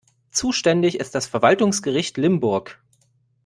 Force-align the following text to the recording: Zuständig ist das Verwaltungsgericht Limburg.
Zuständig 0.31 0.95
ist 0.99 1.13
das 1.13 1.27
Verwaltungsgericht 1.27 2.17
Limburg. 2.17 2.79